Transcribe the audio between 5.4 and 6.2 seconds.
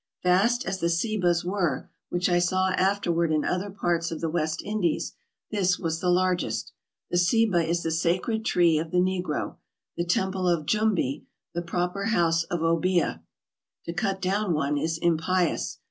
this was the